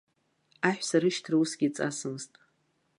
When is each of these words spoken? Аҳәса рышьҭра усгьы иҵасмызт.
Аҳәса 0.67 0.97
рышьҭра 1.01 1.35
усгьы 1.41 1.65
иҵасмызт. 1.67 2.31